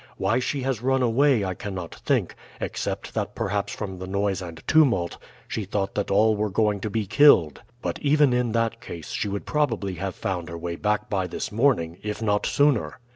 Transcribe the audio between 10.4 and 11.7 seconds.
her way back by this